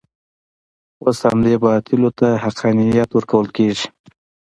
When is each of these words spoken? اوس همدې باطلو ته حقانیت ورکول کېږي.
اوس 1.03 1.17
همدې 1.29 1.55
باطلو 1.63 2.09
ته 2.19 2.27
حقانیت 2.43 3.09
ورکول 3.13 3.47
کېږي. 3.57 3.87